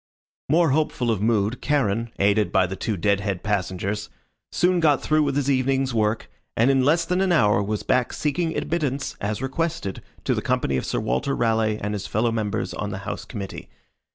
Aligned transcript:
More 0.49 0.71
hopeful 0.71 1.11
of 1.11 1.21
mood, 1.21 1.61
Charon, 1.61 2.11
aided 2.17 2.51
by 2.51 2.65
the 2.65 2.75
two 2.75 2.97
dead 2.97 3.19
head 3.19 3.43
passengers, 3.43 4.09
soon 4.51 4.79
got 4.79 5.03
through 5.03 5.21
with 5.21 5.35
his 5.35 5.47
evening's 5.51 5.93
work, 5.93 6.27
and 6.57 6.71
in 6.71 6.83
less 6.83 7.05
than 7.05 7.21
an 7.21 7.31
hour 7.31 7.61
was 7.61 7.83
back 7.83 8.11
seeking 8.11 8.57
admittance, 8.57 9.15
as 9.21 9.43
requested, 9.43 10.01
to 10.23 10.33
the 10.33 10.41
company 10.41 10.75
of 10.75 10.87
Sir 10.87 10.99
Walter 10.99 11.35
Raleigh 11.35 11.77
and 11.79 11.93
his 11.93 12.07
fellow 12.07 12.31
members 12.31 12.73
on 12.73 12.89
the 12.89 12.97
house 13.05 13.25
committee. 13.25 13.69